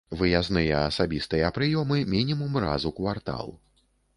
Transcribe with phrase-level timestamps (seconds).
[0.19, 3.47] Выязныя асабістыя прыёмы мінімум раз у квартал.